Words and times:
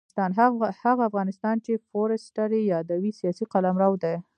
هغه 0.83 1.03
افغانستان 1.09 1.55
چې 1.65 1.81
فورسټر 1.87 2.49
یې 2.57 2.61
یادوي 2.73 3.11
سیاسي 3.19 3.45
قلمرو 3.53 3.93
دی. 4.03 4.15